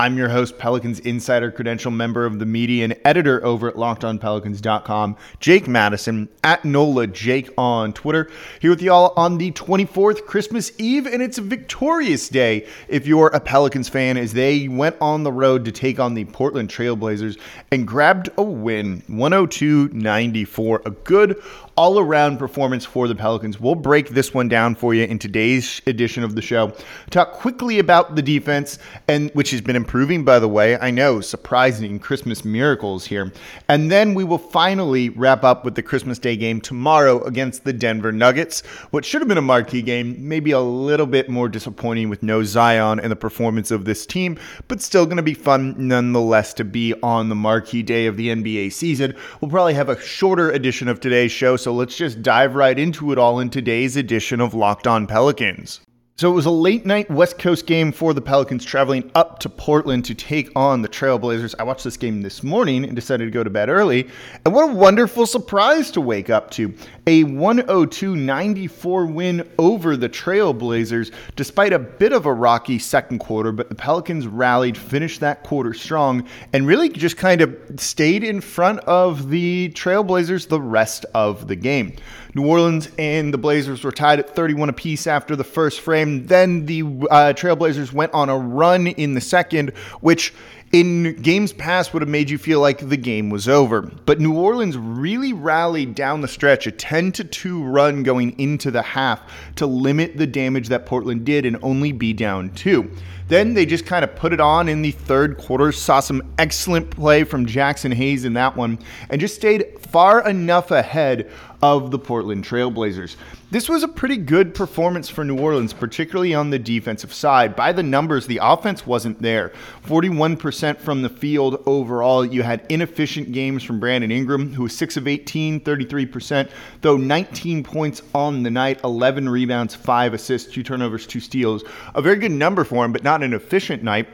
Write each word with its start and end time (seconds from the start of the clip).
I'm 0.00 0.16
your 0.16 0.28
host, 0.28 0.58
Pelicans 0.58 1.00
Insider 1.00 1.50
Credential 1.50 1.90
member 1.90 2.24
of 2.24 2.38
the 2.38 2.46
media 2.46 2.84
and 2.84 2.96
editor 3.04 3.44
over 3.44 3.68
at 3.68 3.74
lockedonpelicans.com, 3.74 5.16
Jake 5.40 5.66
Madison, 5.66 6.28
at 6.44 6.64
NOLA 6.64 7.08
Jake 7.08 7.50
on 7.58 7.92
Twitter, 7.92 8.30
here 8.60 8.70
with 8.70 8.80
y'all 8.80 9.12
on 9.16 9.38
the 9.38 9.50
24th, 9.50 10.24
Christmas 10.24 10.70
Eve, 10.78 11.04
and 11.06 11.20
it's 11.20 11.38
a 11.38 11.42
victorious 11.42 12.28
day 12.28 12.64
if 12.86 13.08
you're 13.08 13.26
a 13.26 13.40
Pelicans 13.40 13.88
fan 13.88 14.16
as 14.16 14.34
they 14.34 14.68
went 14.68 14.94
on 15.00 15.24
the 15.24 15.32
road 15.32 15.64
to 15.64 15.72
take 15.72 15.98
on 15.98 16.14
the 16.14 16.26
Portland 16.26 16.68
Trailblazers 16.68 17.36
and 17.72 17.84
grabbed 17.84 18.30
a 18.38 18.42
win, 18.44 19.02
102 19.08 19.88
94. 19.88 20.82
A 20.86 20.90
good 20.92 21.42
all 21.78 22.00
around 22.00 22.38
performance 22.38 22.84
for 22.84 23.06
the 23.06 23.14
Pelicans. 23.14 23.60
We'll 23.60 23.76
break 23.76 24.08
this 24.08 24.34
one 24.34 24.48
down 24.48 24.74
for 24.74 24.94
you 24.94 25.04
in 25.04 25.16
today's 25.16 25.80
edition 25.86 26.24
of 26.24 26.34
the 26.34 26.42
show. 26.42 26.72
Talk 27.10 27.30
quickly 27.30 27.78
about 27.78 28.16
the 28.16 28.22
defense, 28.22 28.80
and 29.06 29.30
which 29.30 29.52
has 29.52 29.60
been 29.60 29.76
improving, 29.76 30.24
by 30.24 30.40
the 30.40 30.48
way. 30.48 30.76
I 30.76 30.90
know, 30.90 31.20
surprising 31.20 32.00
Christmas 32.00 32.44
miracles 32.44 33.04
here. 33.06 33.32
And 33.68 33.92
then 33.92 34.14
we 34.14 34.24
will 34.24 34.38
finally 34.38 35.10
wrap 35.10 35.44
up 35.44 35.64
with 35.64 35.76
the 35.76 35.82
Christmas 35.84 36.18
Day 36.18 36.36
game 36.36 36.60
tomorrow 36.60 37.22
against 37.22 37.62
the 37.62 37.72
Denver 37.72 38.10
Nuggets, 38.10 38.66
what 38.90 39.04
should 39.04 39.20
have 39.20 39.28
been 39.28 39.38
a 39.38 39.42
marquee 39.42 39.80
game, 39.80 40.16
maybe 40.18 40.50
a 40.50 40.60
little 40.60 41.06
bit 41.06 41.30
more 41.30 41.48
disappointing 41.48 42.08
with 42.08 42.24
no 42.24 42.42
Zion 42.42 42.98
and 42.98 43.12
the 43.12 43.14
performance 43.14 43.70
of 43.70 43.84
this 43.84 44.04
team, 44.04 44.36
but 44.66 44.82
still 44.82 45.04
going 45.04 45.16
to 45.16 45.22
be 45.22 45.32
fun 45.32 45.76
nonetheless 45.78 46.54
to 46.54 46.64
be 46.64 46.92
on 47.04 47.28
the 47.28 47.36
marquee 47.36 47.84
day 47.84 48.06
of 48.06 48.16
the 48.16 48.30
NBA 48.30 48.72
season. 48.72 49.14
We'll 49.40 49.52
probably 49.52 49.74
have 49.74 49.88
a 49.88 50.00
shorter 50.00 50.50
edition 50.50 50.88
of 50.88 50.98
today's 50.98 51.30
show. 51.30 51.56
So 51.56 51.67
so 51.68 51.74
let's 51.74 51.98
just 51.98 52.22
dive 52.22 52.54
right 52.54 52.78
into 52.78 53.12
it 53.12 53.18
all 53.18 53.38
in 53.38 53.50
today's 53.50 53.94
edition 53.94 54.40
of 54.40 54.54
Locked 54.54 54.86
On 54.86 55.06
Pelicans. 55.06 55.82
So 56.18 56.28
it 56.28 56.34
was 56.34 56.46
a 56.46 56.50
late 56.50 56.84
night 56.84 57.08
West 57.08 57.38
Coast 57.38 57.64
game 57.64 57.92
for 57.92 58.12
the 58.12 58.20
Pelicans 58.20 58.64
traveling 58.64 59.08
up 59.14 59.38
to 59.38 59.48
Portland 59.48 60.04
to 60.06 60.16
take 60.16 60.50
on 60.56 60.82
the 60.82 60.88
Trailblazers. 60.88 61.54
I 61.60 61.62
watched 61.62 61.84
this 61.84 61.96
game 61.96 62.22
this 62.22 62.42
morning 62.42 62.82
and 62.82 62.96
decided 62.96 63.26
to 63.26 63.30
go 63.30 63.44
to 63.44 63.50
bed 63.50 63.68
early. 63.68 64.08
And 64.44 64.52
what 64.52 64.68
a 64.68 64.72
wonderful 64.72 65.26
surprise 65.26 65.92
to 65.92 66.00
wake 66.00 66.28
up 66.28 66.50
to. 66.52 66.74
A 67.06 67.22
102 67.22 68.16
94 68.16 69.06
win 69.06 69.48
over 69.60 69.96
the 69.96 70.08
Trailblazers, 70.08 71.12
despite 71.36 71.72
a 71.72 71.78
bit 71.78 72.12
of 72.12 72.26
a 72.26 72.34
rocky 72.34 72.80
second 72.80 73.20
quarter. 73.20 73.52
But 73.52 73.68
the 73.68 73.76
Pelicans 73.76 74.26
rallied, 74.26 74.76
finished 74.76 75.20
that 75.20 75.44
quarter 75.44 75.72
strong, 75.72 76.26
and 76.52 76.66
really 76.66 76.88
just 76.88 77.16
kind 77.16 77.42
of 77.42 77.56
stayed 77.76 78.24
in 78.24 78.40
front 78.40 78.80
of 78.80 79.30
the 79.30 79.70
Trailblazers 79.76 80.48
the 80.48 80.60
rest 80.60 81.06
of 81.14 81.46
the 81.46 81.54
game. 81.54 81.94
New 82.38 82.46
Orleans 82.46 82.88
and 83.00 83.34
the 83.34 83.38
Blazers 83.38 83.82
were 83.82 83.90
tied 83.90 84.20
at 84.20 84.30
31 84.36 84.68
apiece 84.68 85.08
after 85.08 85.34
the 85.34 85.42
first 85.42 85.80
frame. 85.80 86.24
Then 86.28 86.66
the 86.66 86.82
uh, 86.82 87.32
Trailblazers 87.32 87.92
went 87.92 88.14
on 88.14 88.28
a 88.28 88.38
run 88.38 88.86
in 88.86 89.14
the 89.14 89.20
second, 89.20 89.70
which 90.02 90.32
in 90.70 91.14
games 91.20 91.52
past 91.52 91.92
would 91.92 92.02
have 92.02 92.08
made 92.08 92.30
you 92.30 92.38
feel 92.38 92.60
like 92.60 92.88
the 92.88 92.96
game 92.96 93.28
was 93.28 93.48
over. 93.48 93.82
But 93.82 94.20
New 94.20 94.34
Orleans 94.34 94.78
really 94.78 95.32
rallied 95.32 95.96
down 95.96 96.20
the 96.20 96.28
stretch, 96.28 96.68
a 96.68 96.70
10 96.70 97.10
to 97.12 97.24
2 97.24 97.64
run 97.64 98.04
going 98.04 98.38
into 98.38 98.70
the 98.70 98.82
half 98.82 99.20
to 99.56 99.66
limit 99.66 100.16
the 100.16 100.26
damage 100.26 100.68
that 100.68 100.86
Portland 100.86 101.24
did 101.24 101.44
and 101.44 101.58
only 101.60 101.90
be 101.90 102.12
down 102.12 102.50
two. 102.50 102.88
Then 103.28 103.54
they 103.54 103.66
just 103.66 103.86
kind 103.86 104.04
of 104.04 104.16
put 104.16 104.32
it 104.32 104.40
on 104.40 104.68
in 104.68 104.82
the 104.82 104.92
third 104.92 105.38
quarter, 105.38 105.70
saw 105.70 106.00
some 106.00 106.32
excellent 106.38 106.90
play 106.90 107.24
from 107.24 107.46
Jaxson 107.46 107.92
Hayes 107.92 108.24
in 108.24 108.32
that 108.32 108.56
one, 108.56 108.78
and 109.10 109.20
just 109.20 109.36
stayed 109.36 109.78
far 109.80 110.26
enough 110.28 110.70
ahead 110.70 111.30
of 111.60 111.90
the 111.90 111.98
Portland 111.98 112.44
Trailblazers. 112.44 113.16
This 113.50 113.68
was 113.68 113.82
a 113.82 113.88
pretty 113.88 114.18
good 114.18 114.54
performance 114.54 115.08
for 115.08 115.24
New 115.24 115.38
Orleans, 115.38 115.72
particularly 115.72 116.34
on 116.34 116.50
the 116.50 116.58
defensive 116.58 117.12
side. 117.12 117.56
By 117.56 117.72
the 117.72 117.82
numbers, 117.82 118.26
the 118.26 118.38
offense 118.42 118.86
wasn't 118.86 119.20
there. 119.22 119.52
41% 119.86 120.78
from 120.78 121.02
the 121.02 121.08
field 121.08 121.62
overall. 121.66 122.24
You 122.24 122.42
had 122.42 122.64
inefficient 122.68 123.32
games 123.32 123.64
from 123.64 123.80
Brandon 123.80 124.12
Ingram, 124.12 124.52
who 124.52 124.64
was 124.64 124.76
6 124.76 124.98
of 124.98 125.08
18, 125.08 125.60
33%, 125.60 126.50
though 126.82 126.98
19 126.98 127.64
points 127.64 128.02
on 128.14 128.42
the 128.42 128.50
night, 128.50 128.80
11 128.84 129.28
rebounds, 129.28 129.74
5 129.74 130.14
assists, 130.14 130.52
2 130.52 130.62
turnovers, 130.62 131.06
2 131.06 131.18
steals. 131.18 131.64
A 131.94 132.02
very 132.02 132.16
good 132.16 132.30
number 132.30 132.64
for 132.64 132.84
him, 132.84 132.92
but 132.92 133.02
not 133.02 133.17
an 133.22 133.32
efficient 133.32 133.82
night. 133.82 134.08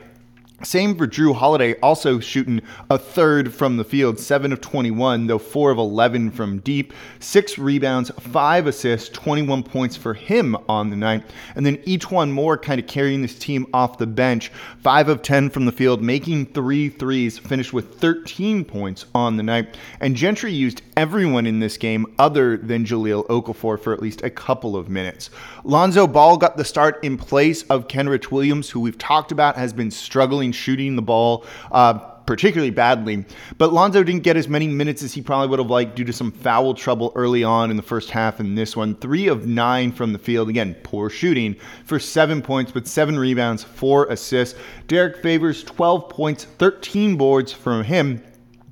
Same 0.64 0.96
for 0.96 1.06
Jrue 1.06 1.34
Holiday, 1.34 1.74
also 1.80 2.18
shooting 2.18 2.62
a 2.88 2.98
third 2.98 3.52
from 3.52 3.76
the 3.76 3.84
field, 3.84 4.18
7 4.18 4.50
of 4.50 4.60
21, 4.62 5.26
though 5.26 5.38
4 5.38 5.70
of 5.70 5.78
11 5.78 6.30
from 6.30 6.60
deep. 6.60 6.94
Six 7.20 7.58
rebounds, 7.58 8.10
five 8.18 8.66
assists, 8.66 9.10
21 9.10 9.62
points 9.62 9.94
for 9.94 10.14
him 10.14 10.56
on 10.68 10.88
the 10.88 10.96
night. 10.96 11.24
And 11.54 11.66
then 11.66 11.76
E'Twaun 11.78 12.30
Moore 12.30 12.56
kind 12.56 12.80
of 12.80 12.86
carrying 12.86 13.20
this 13.20 13.38
team 13.38 13.66
off 13.74 13.98
the 13.98 14.06
bench, 14.06 14.50
5 14.80 15.08
of 15.08 15.22
10 15.22 15.50
from 15.50 15.66
the 15.66 15.72
field, 15.72 16.02
making 16.02 16.46
three 16.46 16.88
threes, 16.88 17.38
finished 17.38 17.74
with 17.74 18.00
13 18.00 18.64
points 18.64 19.04
on 19.14 19.36
the 19.36 19.42
night. 19.42 19.76
And 20.00 20.16
Gentry 20.16 20.52
used 20.52 20.80
everyone 20.96 21.46
in 21.46 21.60
this 21.60 21.76
game 21.76 22.06
other 22.18 22.56
than 22.56 22.86
Jahlil 22.86 23.26
Okafor 23.26 23.78
for 23.78 23.92
at 23.92 24.00
least 24.00 24.22
a 24.22 24.30
couple 24.30 24.76
of 24.76 24.88
minutes. 24.88 25.28
Lonzo 25.62 26.06
Ball 26.06 26.38
got 26.38 26.56
the 26.56 26.64
start 26.64 27.04
in 27.04 27.18
place 27.18 27.62
of 27.64 27.88
Kenrich 27.88 28.30
Williams, 28.30 28.70
who 28.70 28.80
we've 28.80 28.98
talked 28.98 29.30
about 29.30 29.56
has 29.56 29.72
been 29.72 29.90
struggling 29.90 30.53
shooting 30.54 30.96
the 30.96 31.02
ball. 31.02 31.44
Uh, 31.70 32.10
particularly 32.26 32.70
badly. 32.70 33.24
But 33.58 33.72
Lonzo 33.72 34.02
didn't 34.02 34.22
get 34.22 34.36
as 34.36 34.48
many 34.48 34.66
minutes 34.68 35.02
as 35.02 35.12
he 35.12 35.22
probably 35.22 35.48
would 35.48 35.58
have 35.58 35.70
liked 35.70 35.96
due 35.96 36.04
to 36.04 36.12
some 36.12 36.32
foul 36.32 36.74
trouble 36.74 37.12
early 37.14 37.44
on 37.44 37.70
in 37.70 37.76
the 37.76 37.82
first 37.82 38.10
half 38.10 38.40
in 38.40 38.54
this 38.54 38.76
one. 38.76 38.94
Three 38.94 39.28
of 39.28 39.46
nine 39.46 39.92
from 39.92 40.12
the 40.12 40.18
field. 40.18 40.48
Again, 40.48 40.74
poor 40.82 41.10
shooting 41.10 41.56
for 41.84 41.98
seven 41.98 42.42
points, 42.42 42.72
but 42.72 42.86
seven 42.86 43.18
rebounds, 43.18 43.62
four 43.62 44.06
assists. 44.06 44.58
Derek 44.88 45.22
Favors, 45.22 45.64
12 45.64 46.08
points, 46.08 46.44
13 46.44 47.16
boards 47.16 47.52
from 47.52 47.84
him. 47.84 48.22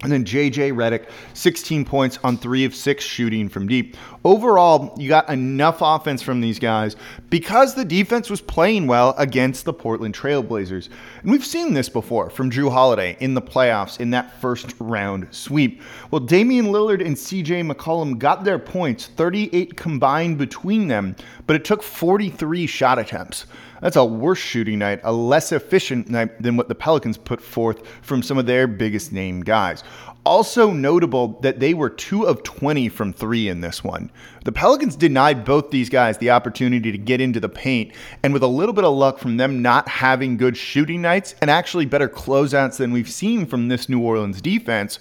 And 0.03 0.11
then 0.11 0.25
JJ 0.25 0.73
Redick, 0.73 1.09
16 1.35 1.85
points 1.85 2.19
on 2.25 2.37
three 2.37 2.65
of 2.65 2.75
six 2.75 3.05
shooting 3.05 3.49
from 3.49 3.69
deep. 3.69 3.97
Overall, 4.25 4.95
you 4.99 5.09
got 5.09 5.29
enough 5.29 5.79
offense 5.81 6.23
from 6.23 6.41
these 6.41 6.59
guys 6.59 6.97
because 7.31 7.75
the 7.75 7.85
defense 7.85 8.29
was 8.29 8.41
playing 8.41 8.89
well 8.89 9.15
against 9.17 9.65
the 9.65 9.73
Portland 9.73 10.15
Trailblazers. 10.15 10.89
And 11.23 11.31
we've 11.31 11.45
seen 11.45 11.73
this 11.73 11.89
before 11.89 12.31
from 12.31 12.51
Jrue 12.51 12.71
Holiday 12.71 13.17
in 13.21 13.35
the 13.35 13.43
playoffs 13.43 14.01
in 14.01 14.11
that 14.11 14.41
first 14.41 14.75
round 14.81 15.29
sweep. 15.31 15.81
Well, 16.11 16.21
Damian 16.21 16.67
Lillard 16.67 17.05
and 17.05 17.17
CJ 17.17 17.71
McCollum 17.71 18.19
got 18.19 18.45
their 18.45 18.59
points, 18.59 19.07
38 19.07 19.77
combined 19.77 20.37
between 20.37 20.89
them, 20.89 21.15
but 21.47 21.55
it 21.55 21.65
took 21.65 21.83
43 21.83 22.67
shot 22.67 22.99
attempts. 22.99 23.47
That's 23.83 23.97
a 23.97 24.05
worse 24.05 24.39
shooting 24.39 24.79
night, 24.79 25.01
a 25.03 25.13
less 25.13 25.51
efficient 25.51 26.09
night 26.09 26.41
than 26.41 26.57
what 26.57 26.69
the 26.69 26.75
Pelicans 26.75 27.19
put 27.19 27.43
forth 27.43 27.85
from 28.01 28.23
some 28.23 28.39
of 28.39 28.47
their 28.47 28.69
biggest 28.69 29.11
name 29.13 29.43
guys. 29.43 29.83
Also 30.25 30.73
notable 30.73 31.41
that 31.41 31.59
they 31.59 31.75
were 31.75 31.91
2 31.91 32.29
of 32.29 32.45
20 32.45 32.89
from 32.89 33.13
3 33.13 33.49
in 33.49 33.61
this 33.61 33.83
one. 33.83 34.09
The 34.45 34.53
Pelicans 34.53 34.95
denied 34.95 35.45
both 35.45 35.73
these 35.73 35.91
guys 35.91 36.17
the 36.17 36.31
opportunity 36.31 36.93
to 36.93 36.99
get 36.99 37.21
into 37.21 37.41
the 37.41 37.49
paint, 37.49 37.93
and 38.23 38.33
with 38.33 38.45
a 38.45 38.47
little 38.47 38.73
bit 38.73 38.85
of 38.85 38.95
luck 38.95 39.19
from 39.19 39.37
them 39.37 39.63
not 39.63 39.89
having 39.89 40.37
good 40.37 40.57
shooting 40.57 41.03
nights 41.03 41.35
and 41.43 41.51
actually 41.51 41.87
better 41.87 42.09
closeouts 42.09 42.77
than 42.77 42.93
we've 42.93 43.11
seen 43.11 43.47
from 43.47 43.67
this 43.67 43.89
New 43.89 44.01
Orleans 44.01 44.41
defense, 44.41 45.01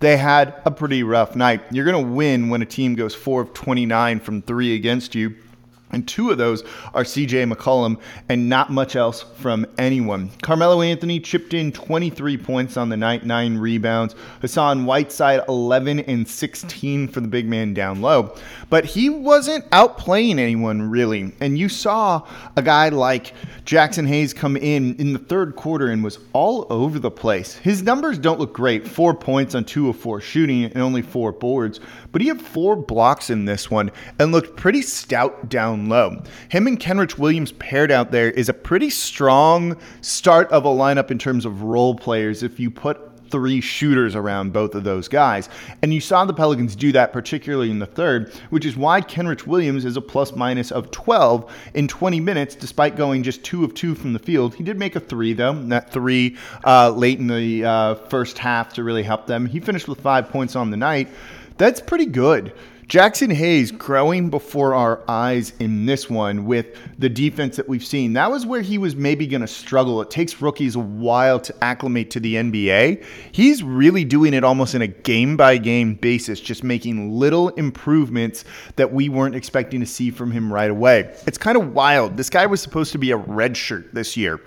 they 0.00 0.16
had 0.16 0.54
a 0.64 0.70
pretty 0.70 1.02
rough 1.02 1.36
night. 1.36 1.60
You're 1.70 1.84
going 1.84 2.02
to 2.02 2.10
win 2.10 2.48
when 2.48 2.62
a 2.62 2.66
team 2.66 2.94
goes 2.94 3.14
4 3.14 3.42
of 3.42 3.52
29 3.52 4.20
from 4.20 4.40
3 4.40 4.74
against 4.74 5.14
you 5.14 5.36
and 5.92 6.08
two 6.08 6.30
of 6.30 6.38
those 6.38 6.62
are 6.94 7.04
CJ 7.04 7.52
McCollum 7.52 8.00
and 8.28 8.48
not 8.48 8.70
much 8.70 8.96
else 8.96 9.22
from 9.36 9.66
anyone. 9.78 10.30
Carmelo 10.42 10.82
Anthony 10.82 11.20
chipped 11.20 11.54
in 11.54 11.72
23 11.72 12.36
points 12.38 12.76
on 12.76 12.88
the 12.88 12.96
night, 12.96 13.24
nine 13.24 13.56
rebounds. 13.58 14.14
Hassan 14.40 14.84
Whiteside 14.84 15.42
11 15.48 16.00
and 16.00 16.26
16 16.26 17.08
for 17.08 17.20
the 17.20 17.28
big 17.28 17.48
man 17.48 17.74
down 17.74 18.00
low. 18.00 18.34
But 18.70 18.84
he 18.84 19.08
wasn't 19.08 19.68
outplaying 19.70 20.38
anyone 20.38 20.90
really. 20.90 21.32
And 21.40 21.58
you 21.58 21.68
saw 21.68 22.26
a 22.56 22.62
guy 22.62 22.88
like 22.88 23.34
Jaxson 23.64 24.06
Hayes 24.06 24.34
come 24.34 24.56
in 24.56 24.96
in 24.96 25.12
the 25.12 25.18
third 25.18 25.56
quarter 25.56 25.88
and 25.88 26.02
was 26.02 26.18
all 26.32 26.66
over 26.70 26.98
the 26.98 27.10
place. 27.10 27.54
His 27.54 27.82
numbers 27.82 28.18
don't 28.18 28.40
look 28.40 28.52
great 28.52 28.86
four 28.86 29.14
points 29.14 29.54
on 29.54 29.64
two 29.64 29.88
of 29.88 29.96
four 29.96 30.20
shooting 30.20 30.64
and 30.64 30.78
only 30.78 31.02
four 31.02 31.32
boards, 31.32 31.80
but 32.10 32.20
he 32.20 32.28
had 32.28 32.40
four 32.40 32.76
blocks 32.76 33.30
in 33.30 33.44
this 33.44 33.70
one 33.70 33.90
and 34.18 34.32
looked 34.32 34.56
pretty 34.56 34.82
stout 34.82 35.48
down 35.48 35.88
low. 35.88 36.22
Him 36.48 36.66
and 36.66 36.78
Kenrich 36.78 37.18
Williams 37.18 37.52
paired 37.52 37.90
out 37.90 38.10
there 38.10 38.30
is 38.30 38.48
a 38.48 38.54
pretty 38.54 38.90
strong 38.90 39.61
start 40.00 40.50
of 40.50 40.64
a 40.64 40.68
lineup 40.68 41.10
in 41.10 41.18
terms 41.18 41.44
of 41.44 41.62
role 41.62 41.94
players 41.94 42.42
if 42.42 42.58
you 42.60 42.70
put 42.70 43.12
three 43.32 43.62
shooters 43.62 44.14
around 44.14 44.52
both 44.52 44.74
of 44.74 44.84
those 44.84 45.08
guys. 45.08 45.48
And 45.80 45.92
you 45.92 46.00
saw 46.00 46.24
the 46.24 46.34
Pelicans 46.34 46.76
do 46.76 46.92
that, 46.92 47.12
particularly 47.12 47.70
in 47.70 47.78
the 47.78 47.86
third, 47.86 48.32
which 48.50 48.66
is 48.66 48.76
why 48.76 49.00
Kenrich 49.00 49.46
Williams 49.46 49.86
is 49.86 49.96
a 49.96 50.02
plus 50.02 50.36
minus 50.36 50.70
of 50.70 50.90
12 50.90 51.50
in 51.74 51.88
20 51.88 52.20
minutes, 52.20 52.54
despite 52.54 52.94
going 52.94 53.22
just 53.22 53.42
two 53.42 53.64
of 53.64 53.74
two 53.74 53.94
from 53.94 54.12
the 54.12 54.18
field. 54.18 54.54
He 54.54 54.62
did 54.62 54.78
make 54.78 54.94
a 54.94 55.00
three, 55.00 55.32
though, 55.32 55.54
that 55.54 55.90
three 55.90 56.36
uh, 56.64 56.90
late 56.90 57.18
in 57.18 57.26
the 57.26 57.64
uh, 57.64 57.94
first 57.94 58.36
half 58.36 58.74
to 58.74 58.84
really 58.84 59.02
help 59.02 59.26
them. 59.26 59.46
He 59.46 59.60
finished 59.60 59.88
with 59.88 60.02
five 60.02 60.28
points 60.28 60.54
on 60.54 60.70
the 60.70 60.76
night. 60.76 61.08
That's 61.56 61.80
pretty 61.80 62.06
good. 62.06 62.52
Jaxson 62.92 63.32
Hayes 63.32 63.72
growing 63.72 64.28
before 64.28 64.74
our 64.74 65.00
eyes 65.08 65.54
in 65.58 65.86
this 65.86 66.10
one 66.10 66.44
with 66.44 66.76
the 66.98 67.08
defense 67.08 67.56
that 67.56 67.66
we've 67.66 67.82
seen. 67.82 68.12
That 68.12 68.30
was 68.30 68.44
where 68.44 68.60
he 68.60 68.76
was 68.76 68.94
maybe 68.94 69.26
going 69.26 69.40
to 69.40 69.46
struggle. 69.46 70.02
It 70.02 70.10
takes 70.10 70.42
rookies 70.42 70.76
a 70.76 70.80
while 70.80 71.40
to 71.40 71.54
acclimate 71.64 72.10
to 72.10 72.20
the 72.20 72.34
NBA. 72.34 73.02
He's 73.32 73.62
really 73.62 74.04
doing 74.04 74.34
it 74.34 74.44
almost 74.44 74.74
in 74.74 74.82
a 74.82 74.86
game 74.86 75.38
by 75.38 75.56
game 75.56 75.94
basis, 75.94 76.38
just 76.38 76.62
making 76.62 77.18
little 77.18 77.48
improvements 77.48 78.44
that 78.76 78.92
we 78.92 79.08
weren't 79.08 79.36
expecting 79.36 79.80
to 79.80 79.86
see 79.86 80.10
from 80.10 80.30
him 80.30 80.52
right 80.52 80.70
away. 80.70 81.16
It's 81.26 81.38
kind 81.38 81.56
of 81.56 81.72
wild. 81.72 82.18
This 82.18 82.28
guy 82.28 82.44
was 82.44 82.60
supposed 82.60 82.92
to 82.92 82.98
be 82.98 83.10
a 83.12 83.16
red 83.16 83.56
shirt 83.56 83.94
this 83.94 84.18
year. 84.18 84.38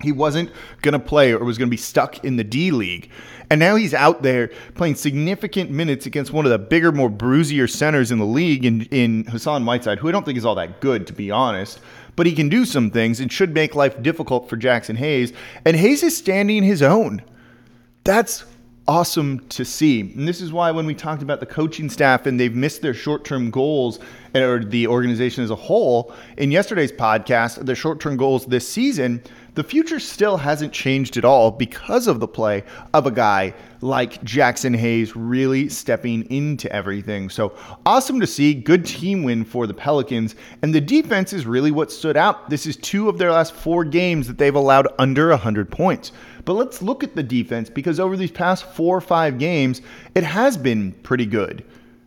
He 0.00 0.12
wasn't 0.12 0.50
going 0.82 0.92
to 0.92 0.98
play 0.98 1.32
or 1.32 1.44
was 1.44 1.58
going 1.58 1.68
to 1.68 1.70
be 1.70 1.76
stuck 1.76 2.24
in 2.24 2.36
the 2.36 2.44
D 2.44 2.70
League. 2.70 3.10
And 3.50 3.60
now 3.60 3.76
he's 3.76 3.94
out 3.94 4.22
there 4.22 4.50
playing 4.74 4.96
significant 4.96 5.70
minutes 5.70 6.06
against 6.06 6.32
one 6.32 6.46
of 6.46 6.50
the 6.50 6.58
bigger, 6.58 6.92
more 6.92 7.10
bruisier 7.10 7.70
centers 7.70 8.10
in 8.10 8.18
the 8.18 8.26
league 8.26 8.64
in, 8.64 8.82
in 8.86 9.24
Hassan 9.24 9.64
Whiteside, 9.64 9.98
who 9.98 10.08
I 10.08 10.12
don't 10.12 10.24
think 10.24 10.38
is 10.38 10.44
all 10.44 10.54
that 10.56 10.80
good, 10.80 11.06
to 11.06 11.12
be 11.12 11.30
honest. 11.30 11.78
But 12.16 12.26
he 12.26 12.32
can 12.32 12.48
do 12.48 12.64
some 12.64 12.90
things 12.90 13.20
and 13.20 13.30
should 13.30 13.54
make 13.54 13.74
life 13.74 14.00
difficult 14.02 14.48
for 14.48 14.56
Jaxson 14.56 14.96
Hayes. 14.96 15.32
And 15.64 15.76
Hayes 15.76 16.02
is 16.02 16.16
standing 16.16 16.62
his 16.62 16.82
own. 16.82 17.22
That's 18.04 18.44
awesome 18.86 19.40
to 19.48 19.64
see. 19.64 20.00
And 20.00 20.28
this 20.28 20.40
is 20.40 20.52
why 20.52 20.70
when 20.70 20.86
we 20.86 20.94
talked 20.94 21.22
about 21.22 21.40
the 21.40 21.46
coaching 21.46 21.88
staff 21.88 22.26
and 22.26 22.38
they've 22.38 22.54
missed 22.54 22.82
their 22.82 22.94
short-term 22.94 23.50
goals 23.50 23.98
or 24.34 24.62
the 24.62 24.86
organization 24.86 25.42
as 25.42 25.50
a 25.50 25.56
whole 25.56 26.14
in 26.36 26.50
yesterday's 26.50 26.92
podcast, 26.92 27.64
their 27.64 27.74
short-term 27.74 28.16
goals 28.16 28.46
this 28.46 28.68
season, 28.68 29.22
the 29.54 29.62
future 29.62 30.00
still 30.00 30.36
hasn't 30.36 30.72
changed 30.72 31.16
at 31.16 31.24
all 31.24 31.50
because 31.50 32.06
of 32.06 32.20
the 32.20 32.26
play 32.26 32.64
of 32.92 33.06
a 33.06 33.10
guy 33.10 33.54
like 33.80 34.20
Jaxson 34.22 34.74
Hayes 34.76 35.14
really 35.14 35.68
stepping 35.68 36.28
into 36.30 36.72
everything. 36.72 37.30
So 37.30 37.54
awesome 37.86 38.18
to 38.20 38.26
see. 38.26 38.54
Good 38.54 38.84
team 38.84 39.22
win 39.22 39.44
for 39.44 39.66
the 39.66 39.74
Pelicans. 39.74 40.34
And 40.62 40.74
the 40.74 40.80
defense 40.80 41.32
is 41.32 41.46
really 41.46 41.70
what 41.70 41.92
stood 41.92 42.16
out. 42.16 42.50
This 42.50 42.66
is 42.66 42.76
two 42.76 43.08
of 43.08 43.18
their 43.18 43.30
last 43.30 43.52
four 43.52 43.84
games 43.84 44.26
that 44.26 44.38
they've 44.38 44.54
allowed 44.54 44.88
under 44.98 45.28
100 45.28 45.70
points. 45.70 46.12
But 46.44 46.54
let's 46.54 46.82
look 46.82 47.04
at 47.04 47.14
the 47.14 47.22
defense 47.22 47.70
because 47.70 48.00
over 48.00 48.16
these 48.16 48.32
past 48.32 48.64
four 48.64 48.96
or 48.96 49.00
five 49.00 49.38
games, 49.38 49.82
it 50.14 50.24
has 50.24 50.56
been 50.56 50.92
pretty 51.02 51.26
good. 51.26 51.64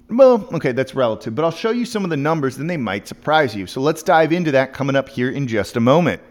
Well, 0.10 0.48
okay, 0.54 0.72
that's 0.72 0.96
relative, 0.96 1.36
but 1.36 1.44
I'll 1.44 1.52
show 1.52 1.72
you 1.72 1.86
some 1.86 2.06
of 2.06 2.10
the 2.10 2.18
numbers, 2.18 2.56
then 2.56 2.68
they 2.68 2.78
might 2.78 3.08
surprise 3.08 3.54
you. 3.54 3.68
So 3.68 3.82
let's 3.82 4.04
dive 4.04 4.32
into 4.32 4.52
that 4.52 4.74
coming 4.74 4.96
up 4.96 5.10
here 5.10 5.30
in 5.30 5.48
just 5.48 5.76
a 5.76 5.82
moment. 5.82 6.22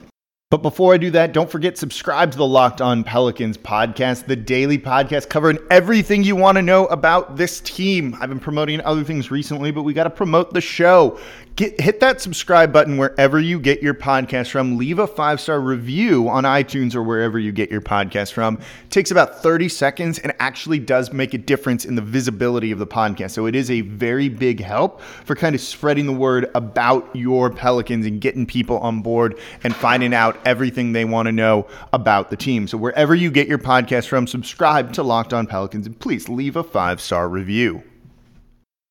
But 0.49 0.63
before 0.63 0.95
I 0.95 0.97
do 0.97 1.11
that, 1.11 1.33
don't 1.33 1.51
forget 1.51 1.77
subscribe 1.77 2.31
to 2.31 2.39
the 2.39 2.47
Locked 2.47 2.81
On 2.81 3.03
Pelicans 3.03 3.59
podcast, 3.59 4.27
the 4.27 4.37
daily 4.37 4.79
podcast 4.79 5.29
covering 5.29 5.59
everything 5.73 6.23
you 6.23 6.37
want 6.37 6.55
to 6.55 6.63
know 6.63 6.87
about 6.87 7.37
this 7.37 7.61
team. 7.63 8.17
I've 8.21 8.29
been 8.29 8.39
promoting 8.39 8.81
other 8.83 9.03
things 9.03 9.33
recently, 9.33 9.73
but 9.73 9.83
we 9.83 9.93
got 9.93 10.05
to 10.05 10.11
promote 10.11 10.55
the 10.55 10.61
show. 10.61 11.19
Get, 11.57 11.81
hit 11.81 12.01
that 12.01 12.21
subscribe 12.21 12.71
button 12.71 12.99
wherever 12.99 13.41
you 13.41 13.59
get 13.59 13.83
your 13.83 13.95
podcast 13.95 14.51
from. 14.51 14.77
Leave 14.77 14.99
a 14.99 15.07
five 15.07 15.41
star 15.41 15.59
review 15.59 16.29
on 16.29 16.45
iTunes 16.45 16.95
or 16.95 17.03
wherever 17.03 17.39
you 17.39 17.51
get 17.51 17.71
your 17.71 17.81
podcast 17.81 18.33
from. 18.33 18.57
It 18.57 18.91
takes 18.91 19.11
about 19.11 19.43
30 19.43 19.71
seconds 19.71 20.19
and 20.19 20.35
actually 20.39 20.79
does 20.79 21.15
make 21.15 21.33
a 21.33 21.39
difference 21.39 21.87
in 21.87 21.95
the 21.95 22.03
visibility 22.03 22.73
of 22.73 22.79
the 22.79 22.87
podcast. 22.87 23.31
So 23.31 23.47
it 23.47 23.55
is 23.55 23.71
a 23.71 23.81
very 23.81 24.29
big 24.29 24.61
help 24.61 25.01
for 25.01 25.35
kind 25.35 25.55
of 25.55 25.63
spreading 25.63 26.05
the 26.05 26.13
word 26.13 26.51
about 26.55 27.09
your 27.17 27.49
Pelicans 27.49 28.05
and 28.05 28.21
getting 28.21 28.45
people 28.45 28.77
on 28.81 29.01
board 29.01 29.39
and 29.65 29.75
finding 29.75 30.13
out 30.13 30.39
everything 30.45 30.93
they 30.93 31.07
want 31.07 31.25
to 31.25 31.33
know 31.33 31.67
about 31.95 32.29
the 32.29 32.37
team. 32.37 32.69
So 32.69 32.77
wherever 32.77 33.15
you 33.15 33.31
get 33.31 33.49
your 33.49 33.59
podcast 33.59 34.09
from, 34.09 34.27
subscribe 34.27 34.93
to 34.93 35.03
Locked 35.03 35.33
On 35.33 35.47
Pelicans 35.47 35.87
and 35.87 35.99
please 35.99 36.29
leave 36.29 36.57
a 36.57 36.63
five 36.63 37.01
star 37.01 37.31
review. 37.31 37.83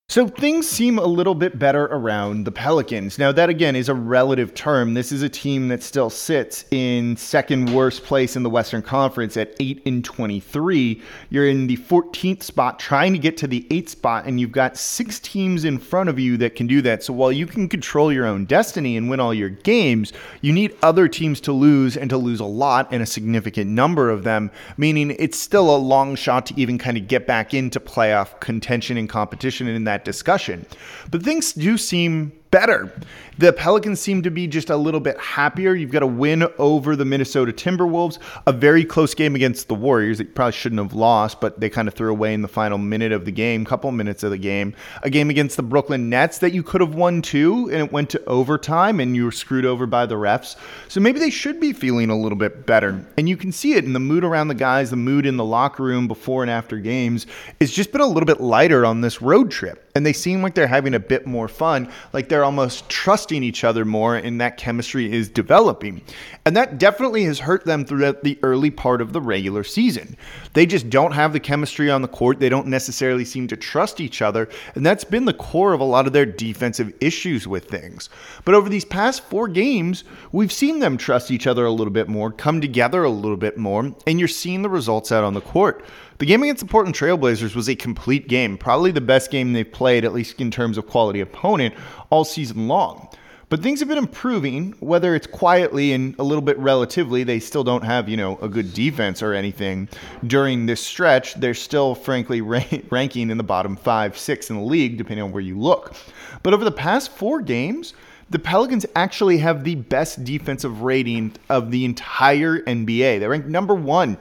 So 0.08 0.28
things 0.28 0.70
seem 0.70 1.00
a 1.00 1.04
little 1.04 1.34
bit 1.34 1.58
better 1.58 1.86
around 1.86 2.46
the 2.46 2.52
Pelicans. 2.52 3.18
Now, 3.18 3.32
that 3.32 3.50
again 3.50 3.76
is 3.76 3.90
a 3.90 3.96
relative 3.96 4.54
term. 4.54 4.94
This 4.94 5.12
is 5.12 5.24
a 5.24 5.30
team 5.30 5.68
that 5.70 5.82
still 5.82 6.12
sits 6.12 6.64
in 6.70 7.18
second 7.18 7.74
worst 7.74 8.04
place 8.04 8.36
in 8.36 8.44
the 8.44 8.50
Western 8.50 8.84
Conference 8.84 9.36
at 9.36 9.56
8 9.60 9.82
and 9.88 10.06
23. 10.06 11.02
You're 11.32 11.48
in 11.48 11.66
the 11.66 11.78
14th 11.78 12.44
spot 12.44 12.80
trying 12.80 13.14
to 13.14 13.20
get 13.20 13.36
to 13.38 13.48
the 13.48 13.66
8th 13.72 13.90
spot, 13.90 14.26
and 14.26 14.40
you've 14.40 14.52
got 14.52 14.78
six 14.78 15.20
teams 15.20 15.66
in 15.66 15.80
front 15.80 16.08
of 16.08 16.20
you 16.20 16.38
that 16.38 16.56
can 16.56 16.68
do 16.68 16.84
that. 16.84 17.04
So 17.04 17.12
while 17.12 17.32
you 17.32 17.48
can 17.48 17.68
control 17.68 18.14
your 18.14 18.28
own 18.28 18.46
destiny 18.46 18.96
and 18.98 19.10
win 19.10 19.20
all 19.20 19.34
your 19.34 19.50
games, 19.50 20.14
you 20.40 20.54
need 20.54 20.78
other 20.84 21.08
teams 21.08 21.42
to 21.42 21.52
lose 21.52 21.98
and 21.98 22.12
to 22.12 22.18
lose 22.18 22.40
a 22.40 22.46
lot 22.46 22.88
and 22.92 23.02
a 23.02 23.08
significant 23.08 23.72
number 23.72 24.12
of 24.12 24.24
them, 24.24 24.52
meaning 24.78 25.16
it's 25.18 25.38
still 25.38 25.76
a 25.76 25.78
long 25.78 26.16
shot 26.16 26.46
to 26.46 26.54
even 26.62 26.78
kind 26.78 26.96
of 26.96 27.08
get 27.08 27.26
back 27.26 27.56
into 27.56 27.80
playoff 27.80 28.40
contention 28.40 28.98
and 28.98 29.10
competition 29.10 29.68
in 29.68 29.84
that 29.84 29.95
that 29.96 30.04
discussion. 30.04 30.66
But 31.10 31.24
things 31.24 31.54
do 31.54 31.78
seem 31.78 32.34
better. 32.56 32.90
The 33.38 33.52
Pelicans 33.52 34.00
seem 34.00 34.24
to 34.24 34.32
be 34.32 34.48
just 34.48 34.70
a 34.70 34.78
little 34.78 35.02
bit 35.02 35.20
happier. 35.20 35.76
You've 35.76 35.92
got 35.92 36.04
a 36.04 36.08
win 36.08 36.48
over 36.58 36.96
the 36.96 37.04
Minnesota 37.04 37.52
Timberwolves, 37.52 38.18
a 38.48 38.54
very 38.54 38.86
close 38.86 39.14
game 39.14 39.36
against 39.36 39.68
the 39.68 39.76
Warriors 39.76 40.20
that 40.20 40.28
you 40.28 40.34
probably 40.34 40.54
shouldn't 40.54 40.82
have 40.82 40.94
lost, 40.94 41.42
but 41.42 41.60
they 41.60 41.70
kind 41.70 41.90
of 41.90 41.94
threw 41.94 42.10
away 42.10 42.34
in 42.34 42.42
the 42.42 42.48
final 42.48 42.78
minute 42.78 43.12
of 43.12 43.26
the 43.26 43.34
game, 43.34 43.66
couple 43.66 43.92
minutes 43.92 44.24
of 44.24 44.32
the 44.32 44.38
game. 44.38 44.74
A 45.04 45.10
game 45.10 45.30
against 45.30 45.58
the 45.58 45.64
Brooklyn 45.64 46.10
Nets 46.10 46.38
that 46.38 46.54
you 46.54 46.64
could 46.64 46.80
have 46.80 46.96
won 46.96 47.22
too, 47.22 47.70
and 47.74 47.82
it 47.82 47.92
went 47.92 48.10
to 48.12 48.24
overtime 48.24 49.02
and 49.02 49.18
you 49.18 49.26
were 49.26 49.34
screwed 49.34 49.66
over 49.66 49.86
by 49.86 50.06
the 50.06 50.16
refs. 50.16 50.56
So 50.88 51.02
maybe 51.02 51.20
they 51.20 51.30
should 51.30 51.60
be 51.60 51.74
feeling 51.74 52.10
a 52.10 52.18
little 52.18 52.38
bit 52.38 52.66
better. 52.66 53.06
And 53.18 53.28
you 53.28 53.36
can 53.36 53.52
see 53.52 53.74
it 53.74 53.84
in 53.84 53.92
the 53.92 54.00
mood 54.00 54.24
around 54.24 54.48
the 54.48 54.56
guys, 54.56 54.92
the 54.92 54.96
mood 54.96 55.26
in 55.26 55.36
the 55.36 55.44
locker 55.44 55.84
room 55.84 56.08
before 56.08 56.42
and 56.42 56.50
after 56.50 56.78
games. 56.78 57.28
It's 57.60 57.74
just 57.74 57.92
been 57.92 58.00
a 58.00 58.08
little 58.08 58.28
bit 58.28 58.40
lighter 58.40 58.86
on 58.86 59.02
this 59.02 59.22
road 59.22 59.52
trip. 59.52 59.82
And 59.94 60.06
they 60.06 60.14
seem 60.14 60.42
like 60.42 60.56
they're 60.56 60.68
having 60.68 60.94
a 60.94 61.00
bit 61.00 61.26
more 61.26 61.48
fun, 61.48 61.90
like 62.14 62.30
they're 62.30 62.45
almost 62.46 62.88
trusting 62.88 63.44
each 63.44 63.66
other 63.66 63.84
more, 63.84 64.16
and 64.16 64.40
that 64.40 64.56
chemistry 64.58 65.12
is 65.12 65.28
developing. 65.28 66.02
And 66.46 66.56
that 66.56 66.78
definitely 66.78 67.26
has 67.26 67.40
hurt 67.40 67.66
them 67.66 67.84
throughout 67.84 68.24
the 68.24 68.40
early 68.44 68.72
part 68.72 69.02
of 69.02 69.12
the 69.12 69.20
regular 69.20 69.64
season. 69.64 70.16
They 70.54 70.66
just 70.66 70.90
don't 70.90 71.12
have 71.12 71.34
the 71.34 71.40
chemistry 71.40 71.92
on 71.92 72.02
the 72.02 72.08
court. 72.08 72.40
They 72.40 72.48
don't 72.48 72.68
necessarily 72.68 73.26
seem 73.26 73.48
to 73.48 73.58
trust 73.58 74.00
each 74.00 74.22
other. 74.22 74.48
And 74.76 74.86
that's 74.86 75.04
been 75.04 75.26
the 75.26 75.34
core 75.34 75.74
of 75.74 75.82
a 75.82 75.84
lot 75.84 76.08
of 76.08 76.14
their 76.14 76.26
defensive 76.26 76.94
issues 77.02 77.48
with 77.48 77.66
things. 77.66 78.10
But 78.46 78.56
over 78.56 78.70
these 78.70 78.86
past 78.86 79.24
four 79.24 79.48
games, 79.48 80.04
we've 80.32 80.54
seen 80.54 80.80
them 80.80 80.98
trust 80.98 81.32
each 81.32 81.48
other 81.48 81.66
a 81.66 81.72
little 81.72 81.92
bit 81.92 82.08
more, 82.08 82.32
come 82.32 82.62
together 82.62 83.04
a 83.04 83.10
little 83.10 83.38
bit 83.38 83.58
more, 83.58 83.94
and 84.08 84.20
you're 84.20 84.28
seeing 84.28 84.62
the 84.62 84.70
results 84.70 85.12
out 85.12 85.24
on 85.24 85.34
the 85.34 85.42
court. 85.42 85.84
The 86.18 86.26
game 86.26 86.44
against 86.44 86.62
the 86.62 86.72
Portland 86.72 86.96
Trailblazers 86.96 87.56
was 87.56 87.68
a 87.68 87.76
complete 87.76 88.30
game, 88.30 88.58
probably 88.58 88.92
the 88.92 89.02
best 89.02 89.32
game 89.32 89.52
they've 89.52 89.70
played, 89.70 90.06
at 90.06 90.14
least 90.14 90.40
in 90.40 90.50
terms 90.50 90.78
of 90.78 90.88
quality 90.88 91.20
opponent, 91.20 91.76
all 92.10 92.24
season 92.24 92.70
long. 92.70 93.10
But 93.50 93.62
things 93.62 93.80
have 93.82 93.90
been 93.90 93.98
improving, 93.98 94.76
whether 94.80 95.14
it's 95.14 95.28
quietly 95.28 95.92
and 95.92 96.18
a 96.18 96.24
little 96.24 96.42
bit 96.42 96.58
relatively. 96.58 97.24
They 97.26 97.42
still 97.42 97.66
don't 97.66 97.84
have, 97.84 98.08
you 98.08 98.16
know, 98.16 98.38
a 98.42 98.48
good 98.48 98.74
defense 98.74 99.22
or 99.22 99.34
anything 99.34 99.90
during 100.26 100.66
this 100.66 100.80
stretch. 100.80 101.34
They're 101.36 101.54
still, 101.54 101.96
frankly, 101.96 102.40
ranking 102.90 103.30
in 103.30 103.38
the 103.38 103.44
bottom 103.44 103.76
five, 103.76 104.18
six 104.18 104.50
in 104.50 104.56
the 104.56 104.64
league, 104.64 104.98
depending 104.98 105.24
on 105.26 105.34
where 105.34 105.44
you 105.44 105.60
look. 105.60 105.96
But 106.44 106.54
over 106.54 106.64
the 106.64 106.72
past 106.72 107.12
four 107.12 107.42
games, 107.42 107.94
the 108.30 108.40
Pelicans 108.40 108.86
actually 108.96 109.40
have 109.40 109.66
the 109.66 109.76
best 109.76 110.24
defensive 110.24 110.82
rating 110.82 111.34
of 111.50 111.72
the 111.72 111.84
entire 111.84 112.60
NBA. 112.62 113.20
They 113.20 113.28
rank 113.28 113.48
number 113.48 113.76
one 113.76 114.18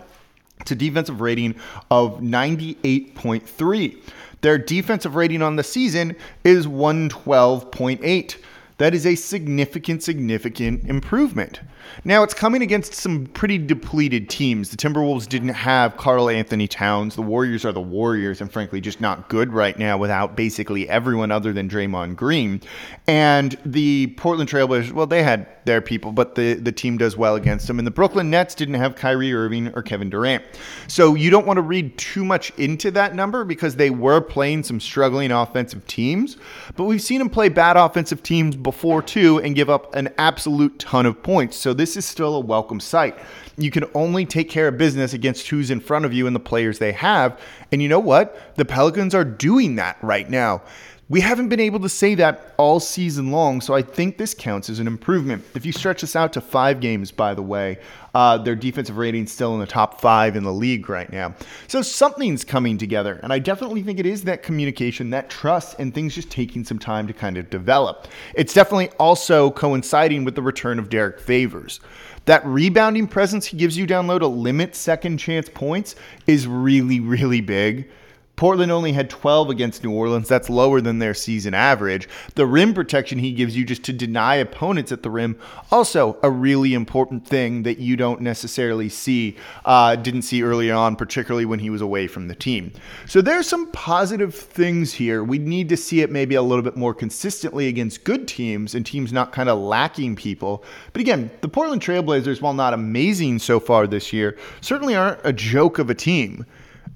to 0.67 0.75
defensive 0.75 1.21
rating 1.21 1.55
of 1.91 2.21
98.3. 2.21 4.01
Their 4.41 4.59
defensive 4.59 5.15
rating 5.15 5.41
on 5.43 5.57
the 5.57 5.63
season 5.63 6.17
is 6.45 6.67
112.8. 6.67 8.37
That 8.79 8.93
is 8.93 9.07
a 9.07 9.15
significant, 9.15 10.03
significant 10.03 10.89
improvement. 10.89 11.61
Now, 12.05 12.25
it's 12.25 12.35
coming 12.35 12.63
against 12.63 12.95
some 12.95 13.27
pretty 13.27 13.57
depleted 13.57 14.29
teams. 14.29 14.71
The 14.71 14.77
Timberwolves 14.77 15.29
didn't 15.29 15.51
have 15.51 15.97
Karl-Anthony 15.97 16.67
Towns. 16.67 17.15
The 17.15 17.23
Warriors 17.23 17.65
are 17.65 17.73
the 17.73 17.81
Warriors, 17.81 18.41
and 18.41 18.51
frankly, 18.51 18.81
just 18.81 19.01
not 19.01 19.29
good 19.29 19.53
right 19.53 19.79
now 19.79 19.97
without 19.97 20.35
basically 20.35 20.89
everyone 20.89 21.31
other 21.31 21.53
than 21.53 21.69
Draymond 21.69 22.17
Green. 22.17 22.61
And 23.07 23.57
the 23.65 24.09
Portland 24.17 24.51
Trailblazers, 24.51 24.93
well, 24.93 25.07
they 25.07 25.23
had 25.23 25.47
their 25.67 25.81
people, 25.81 26.13
but 26.13 26.35
the, 26.35 26.55
the 26.55 26.73
team 26.73 26.99
does 26.99 27.17
well 27.17 27.37
against 27.37 27.67
them. 27.67 27.79
And 27.79 27.87
the 27.87 27.93
Brooklyn 27.93 28.29
Nets 28.29 28.55
didn't 28.55 28.75
have 28.75 28.97
Kyrie 28.97 29.33
Irving 29.33 29.69
or 29.75 29.83
Kevin 29.83 30.11
Durant. 30.11 30.43
So 30.89 31.15
you 31.15 31.31
don't 31.31 31.47
want 31.47 31.59
to 31.59 31.63
read 31.63 31.97
too 31.97 32.25
much 32.25 32.51
into 32.59 32.91
that 32.93 33.15
number 33.15 33.45
because 33.45 33.77
they 33.77 33.91
were 33.91 34.21
playing 34.21 34.65
some 34.65 34.81
struggling 34.81 35.31
offensive 35.31 35.87
teams. 35.87 36.39
But 36.77 36.85
we've 36.85 37.03
seen 37.03 37.19
them 37.19 37.31
play 37.31 37.49
bad 37.49 37.77
offensive 37.77 38.23
teams 38.23 38.57
before 38.57 38.74
before 38.75 39.01
too 39.01 39.41
and 39.41 39.55
give 39.55 39.71
up 39.71 39.95
an 39.95 40.13
absolute 40.19 40.77
ton 40.81 41.07
of 41.07 41.23
points. 41.23 41.57
So 41.57 41.73
this 41.73 41.97
is 41.97 42.05
still 42.05 42.35
a 42.35 42.41
welcome 42.41 42.81
sight. 42.81 43.17
You 43.57 43.71
can 43.71 43.85
only 43.95 44.27
take 44.27 44.51
care 44.51 44.67
of 44.67 44.77
business 44.77 45.13
against 45.13 45.49
who's 45.49 45.71
in 45.71 45.79
front 45.79 46.05
of 46.05 46.13
you 46.13 46.27
and 46.27 46.35
the 46.35 46.41
players 46.41 46.81
they 46.81 46.91
have. 46.91 47.41
And 47.71 47.81
you 47.81 47.89
know 47.89 48.01
what? 48.01 48.57
The 48.57 48.65
Pelicans 48.65 49.15
are 49.15 49.25
doing 49.25 49.77
that 49.77 49.97
right 50.03 50.29
now. 50.29 50.63
We 51.11 51.21
haven't 51.21 51.51
been 51.51 51.61
able 51.61 51.81
to 51.81 51.89
say 51.91 52.15
that 52.15 52.55
all 52.57 52.81
season 52.81 53.31
long, 53.31 53.61
so 53.61 53.75
I 53.75 53.83
think 53.83 54.17
this 54.17 54.33
counts 54.33 54.71
as 54.71 54.79
an 54.79 54.87
improvement. 54.87 55.45
If 55.55 55.67
you 55.67 55.73
stretch 55.73 56.01
this 56.01 56.17
out 56.17 56.33
to 56.33 56.41
five 56.41 56.81
games, 56.81 57.11
by 57.11 57.35
the 57.35 57.43
way, 57.43 57.79
uh, 58.15 58.39
their 58.39 58.55
defensive 58.55 58.97
rating 58.97 59.27
still 59.27 59.53
in 59.53 59.61
the 59.61 59.67
top 59.67 60.01
five 60.01 60.35
in 60.35 60.45
the 60.45 60.53
league 60.53 60.89
right 60.89 61.13
now. 61.13 61.35
So 61.69 61.83
something's 61.83 62.43
coming 62.43 62.79
together, 62.79 63.21
and 63.23 63.35
I 63.35 63.39
definitely 63.39 63.83
think 63.83 63.99
it 63.99 64.07
is 64.07 64.25
that 64.25 64.43
communication, 64.43 65.11
that 65.11 65.29
trust, 65.29 65.79
and 65.79 65.93
things 65.93 66.15
just 66.15 66.31
taking 66.31 66.65
some 66.65 66.79
time 66.79 67.07
to 67.07 67.13
kind 67.13 67.37
of 67.37 67.51
develop. 67.51 68.09
It's 68.35 68.55
definitely 68.55 68.89
also 68.99 69.51
coinciding 69.51 70.25
with 70.25 70.35
the 70.35 70.43
return 70.43 70.79
of 70.79 70.89
Derek 70.89 71.21
Favors. 71.21 71.81
That 72.25 72.47
rebounding 72.47 73.09
presence 73.09 73.45
he 73.45 73.59
gives 73.59 73.77
you 73.77 73.87
down 73.87 74.07
low 74.07 74.19
to 74.19 74.27
limit 74.27 74.75
second 74.75 75.19
chance 75.19 75.51
points 75.51 75.97
is 76.27 76.47
really, 76.47 76.99
really 76.99 77.43
big. 77.43 77.91
Portland 78.37 78.73
only 78.73 78.93
had 78.93 79.09
12 79.09 79.49
against 79.49 79.85
New 79.85 79.93
Orleans. 79.93 80.29
That's 80.29 80.51
lower 80.51 80.81
than 80.81 80.99
their 80.99 81.15
season 81.15 81.55
average. 81.55 82.09
The 82.35 82.47
rim 82.47 82.75
protection 82.75 83.19
he 83.19 83.33
gives 83.33 83.57
you 83.57 83.65
just 83.65 83.85
to 83.85 83.93
deny 83.93 84.35
opponents 84.37 84.91
at 84.91 85.03
the 85.05 85.11
rim, 85.11 85.39
also 85.71 86.17
a 86.23 86.31
really 86.31 86.75
important 86.75 87.27
thing 87.27 87.63
that 87.63 87.79
you 87.79 87.97
don't 87.97 88.21
necessarily 88.21 88.89
see, 88.89 89.37
uh, 89.65 89.95
didn't 89.97 90.23
see 90.23 90.43
early 90.43 90.71
on, 90.71 90.97
particularly 90.97 91.45
when 91.45 91.61
he 91.61 91.71
was 91.71 91.81
away 91.81 92.09
from 92.09 92.27
the 92.27 92.35
team. 92.35 92.73
So 93.07 93.21
there's 93.21 93.49
some 93.49 93.71
positive 93.71 94.35
things 94.35 94.93
here. 94.93 95.23
We 95.23 95.39
need 95.39 95.69
to 95.69 95.77
see 95.77 96.01
it 96.01 96.11
maybe 96.11 96.35
a 96.35 96.43
little 96.43 96.65
bit 96.65 96.77
more 96.77 96.95
consistently 96.95 97.69
against 97.69 98.03
good 98.03 98.27
teams 98.27 98.75
and 98.75 98.85
teams 98.85 99.13
not 99.13 99.33
kind 99.33 99.49
of 99.49 99.61
lacking 99.61 100.17
people. 100.17 100.65
But 100.93 101.01
again, 101.01 101.31
the 101.41 101.49
Portland 101.49 101.83
Trailblazers, 101.83 102.43
while 102.43 102.55
not 102.55 102.75
amazing 102.75 103.39
so 103.39 103.61
far 103.61 103.87
this 103.87 104.13
year, 104.13 104.37
certainly 104.61 104.97
aren't 104.97 105.21
a 105.23 105.33
joke 105.33 105.79
of 105.79 105.89
a 105.89 105.95
team. 105.95 106.45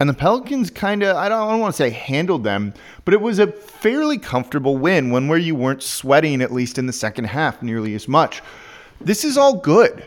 And 0.00 0.08
the 0.08 0.14
Pelicans 0.14 0.70
kind 0.70 1.02
of, 1.02 1.16
I 1.16 1.28
don't, 1.28 1.48
don't 1.48 1.60
want 1.60 1.74
to 1.74 1.76
say 1.76 1.90
handled 1.90 2.44
them, 2.44 2.72
but 3.04 3.14
it 3.14 3.20
was 3.20 3.40
a 3.40 3.48
fairly 3.48 4.16
comfortable 4.16 4.76
win, 4.76 5.10
one 5.10 5.26
where 5.26 5.38
you 5.38 5.56
weren't 5.56 5.82
sweating, 5.82 6.40
at 6.40 6.52
least 6.52 6.78
in 6.78 6.86
the 6.86 6.92
second 6.92 7.24
half, 7.24 7.62
nearly 7.62 7.94
as 7.94 8.06
much. 8.06 8.40
This 9.00 9.24
is 9.24 9.36
all 9.36 9.56
good. 9.56 10.06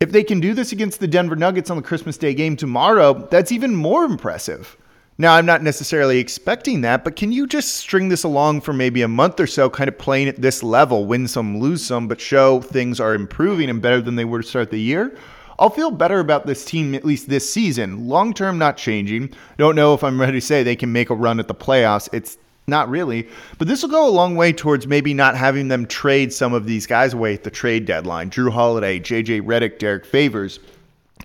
If 0.00 0.10
they 0.10 0.24
can 0.24 0.40
do 0.40 0.54
this 0.54 0.72
against 0.72 1.00
the 1.00 1.06
Denver 1.06 1.36
Nuggets 1.36 1.70
on 1.70 1.76
the 1.76 1.82
Christmas 1.82 2.18
Day 2.18 2.34
game 2.34 2.56
tomorrow, 2.56 3.26
that's 3.30 3.52
even 3.52 3.74
more 3.74 4.04
impressive. 4.04 4.76
Now, 5.18 5.34
I'm 5.34 5.46
not 5.46 5.62
necessarily 5.62 6.18
expecting 6.18 6.82
that, 6.82 7.02
but 7.02 7.16
can 7.16 7.32
you 7.32 7.46
just 7.46 7.76
string 7.76 8.10
this 8.10 8.24
along 8.24 8.60
for 8.60 8.74
maybe 8.74 9.00
a 9.00 9.08
month 9.08 9.40
or 9.40 9.46
so, 9.46 9.70
kind 9.70 9.88
of 9.88 9.96
playing 9.96 10.28
at 10.28 10.42
this 10.42 10.62
level, 10.62 11.06
win 11.06 11.26
some, 11.26 11.58
lose 11.58 11.82
some, 11.82 12.06
but 12.06 12.20
show 12.20 12.60
things 12.60 13.00
are 13.00 13.14
improving 13.14 13.70
and 13.70 13.80
better 13.80 14.02
than 14.02 14.16
they 14.16 14.26
were 14.26 14.42
to 14.42 14.48
start 14.48 14.70
the 14.70 14.80
year? 14.80 15.16
I'll 15.58 15.70
feel 15.70 15.90
better 15.90 16.20
about 16.20 16.46
this 16.46 16.64
team 16.64 16.94
at 16.94 17.04
least 17.04 17.28
this 17.28 17.50
season. 17.50 18.08
Long 18.08 18.34
term, 18.34 18.58
not 18.58 18.76
changing. 18.76 19.32
Don't 19.56 19.76
know 19.76 19.94
if 19.94 20.04
I'm 20.04 20.20
ready 20.20 20.40
to 20.40 20.46
say 20.46 20.62
they 20.62 20.76
can 20.76 20.92
make 20.92 21.10
a 21.10 21.14
run 21.14 21.40
at 21.40 21.48
the 21.48 21.54
playoffs. 21.54 22.08
It's 22.12 22.38
not 22.66 22.88
really. 22.88 23.28
But 23.58 23.68
this 23.68 23.82
will 23.82 23.90
go 23.90 24.08
a 24.08 24.10
long 24.10 24.36
way 24.36 24.52
towards 24.52 24.86
maybe 24.86 25.14
not 25.14 25.36
having 25.36 25.68
them 25.68 25.86
trade 25.86 26.32
some 26.32 26.52
of 26.52 26.66
these 26.66 26.86
guys 26.86 27.14
away 27.14 27.34
at 27.34 27.44
the 27.44 27.50
trade 27.50 27.86
deadline. 27.86 28.30
Jrue 28.30 28.50
Holiday, 28.50 28.98
JJ 29.00 29.42
Redick, 29.42 29.78
Derek 29.78 30.04
Favors. 30.04 30.58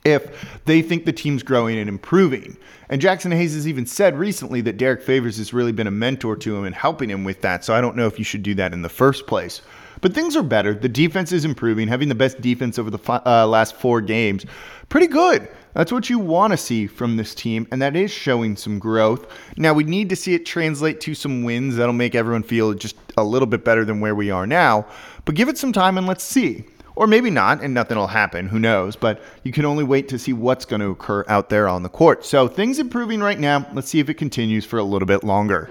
If 0.06 0.62
they 0.66 0.82
think 0.82 1.06
the 1.06 1.14
team's 1.14 1.44
growing 1.44 1.78
and 1.78 1.90
improving. 1.90 2.58
And 2.90 3.02
Jaxson 3.02 3.36
Hayes 3.36 3.54
has 3.54 3.68
even 3.68 3.86
said 3.86 4.18
recently 4.18 4.62
that 4.62 4.78
Derek 4.78 5.02
Favors 5.02 5.38
has 5.38 5.54
really 5.54 5.72
been 5.72 5.88
a 5.88 5.92
mentor 5.92 6.36
to 6.38 6.56
him 6.56 6.66
and 6.66 6.76
helping 6.76 7.10
him 7.10 7.24
with 7.24 7.42
that. 7.42 7.64
So 7.64 7.74
I 7.74 7.82
don't 7.82 7.96
know 7.96 8.08
if 8.08 8.18
you 8.18 8.26
should 8.26 8.44
do 8.44 8.56
that 8.56 8.74
in 8.74 8.82
the 8.82 8.90
first 8.90 9.28
place. 9.28 9.62
But 10.02 10.14
things 10.14 10.36
are 10.36 10.44
better. 10.44 10.74
The 10.74 10.90
defense 10.90 11.32
is 11.32 11.46
improving, 11.46 11.88
having 11.88 12.10
the 12.10 12.16
best 12.16 12.42
defense 12.42 12.78
over 12.80 12.90
the 12.90 13.00
uh, 13.26 13.48
last 13.48 13.76
four 13.76 14.02
games. 14.02 14.46
Pretty 14.90 15.08
good. 15.08 15.48
That's 15.74 15.92
what 15.92 16.10
you 16.10 16.20
want 16.20 16.52
to 16.52 16.58
see 16.58 16.86
from 16.86 17.16
this 17.16 17.34
team, 17.34 17.66
and 17.72 17.82
that 17.82 17.96
is 17.96 18.12
showing 18.12 18.58
some 18.58 18.78
growth. 18.78 19.32
Now, 19.58 19.74
we 19.74 19.86
need 19.86 20.10
to 20.10 20.16
see 20.16 20.34
it 20.34 20.46
translate 20.46 21.00
to 21.02 21.16
some 21.16 21.44
wins 21.44 21.78
that'll 21.78 21.94
make 21.94 22.14
everyone 22.14 22.44
feel 22.44 22.74
just 22.74 22.98
a 23.16 23.24
little 23.24 23.46
bit 23.46 23.64
better 23.64 23.86
than 23.86 24.02
where 24.02 24.16
we 24.16 24.32
are 24.32 24.46
now. 24.46 24.86
But 25.24 25.36
give 25.36 25.48
it 25.48 25.58
some 25.58 25.72
time 25.72 25.98
and 25.98 26.08
let's 26.08 26.24
see. 26.24 26.66
Or 26.96 27.08
maybe 27.08 27.30
not, 27.30 27.62
and 27.62 27.74
nothing 27.74 27.98
will 27.98 28.08
happen. 28.08 28.50
Who 28.50 28.60
knows? 28.60 28.98
But 28.98 29.22
you 29.44 29.54
can 29.54 29.64
only 29.64 29.86
wait 29.86 30.10
to 30.10 30.20
see 30.20 30.34
what's 30.34 30.66
going 30.66 30.82
to 30.82 30.90
occur 30.90 31.24
out 31.30 31.50
there 31.50 31.70
on 31.70 31.84
the 31.84 31.90
court. 31.90 32.26
So 32.26 32.50
things 32.50 32.80
improving 32.80 33.22
right 33.22 33.40
now. 33.40 33.66
Let's 33.72 33.88
see 33.88 34.00
if 34.00 34.10
it 34.10 34.16
continues 34.16 34.66
for 34.66 34.78
a 34.78 34.84
little 34.84 35.06
bit 35.06 35.24
longer. 35.24 35.70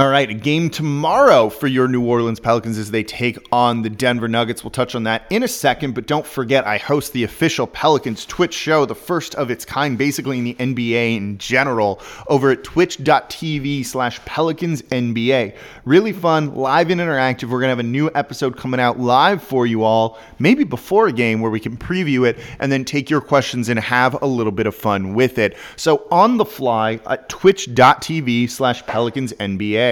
All 0.00 0.08
right, 0.08 0.30
a 0.30 0.32
game 0.32 0.70
tomorrow 0.70 1.50
for 1.50 1.66
your 1.66 1.86
New 1.86 2.02
Orleans 2.02 2.40
Pelicans 2.40 2.78
as 2.78 2.90
they 2.90 3.04
take 3.04 3.38
on 3.52 3.82
the 3.82 3.90
Denver 3.90 4.28
Nuggets. 4.28 4.64
We'll 4.64 4.70
touch 4.70 4.94
on 4.94 5.02
that 5.02 5.24
in 5.28 5.42
a 5.42 5.48
second, 5.48 5.94
but 5.94 6.06
don't 6.06 6.24
forget 6.24 6.66
I 6.66 6.78
host 6.78 7.12
the 7.12 7.22
official 7.24 7.66
Pelicans 7.66 8.24
Twitch 8.24 8.54
show, 8.54 8.86
the 8.86 8.94
first 8.94 9.34
of 9.34 9.50
its 9.50 9.66
kind, 9.66 9.98
basically 9.98 10.38
in 10.38 10.44
the 10.44 10.54
NBA 10.54 11.18
in 11.18 11.36
general, 11.36 12.00
over 12.28 12.50
at 12.50 12.64
twitch.tv 12.64 13.84
slash 13.84 14.24
Pelicans 14.24 14.80
NBA. 14.80 15.54
Really 15.84 16.14
fun, 16.14 16.54
live 16.54 16.88
and 16.88 16.98
interactive. 16.98 17.50
We're 17.50 17.60
going 17.60 17.64
to 17.64 17.76
have 17.76 17.78
a 17.80 17.82
new 17.82 18.10
episode 18.14 18.56
coming 18.56 18.80
out 18.80 18.98
live 18.98 19.42
for 19.42 19.66
you 19.66 19.82
all, 19.82 20.18
maybe 20.38 20.64
before 20.64 21.08
a 21.08 21.12
game 21.12 21.42
where 21.42 21.50
we 21.50 21.60
can 21.60 21.76
preview 21.76 22.26
it 22.26 22.38
and 22.58 22.72
then 22.72 22.86
take 22.86 23.10
your 23.10 23.20
questions 23.20 23.68
and 23.68 23.78
have 23.78 24.22
a 24.22 24.26
little 24.26 24.50
bit 24.50 24.66
of 24.66 24.74
fun 24.74 25.12
with 25.12 25.36
it. 25.36 25.58
So 25.76 26.06
on 26.10 26.38
the 26.38 26.46
fly 26.46 27.00
at 27.06 27.28
twitch.tv 27.28 28.48
slash 28.48 28.86
Pelicans 28.86 29.34
NBA. 29.34 29.89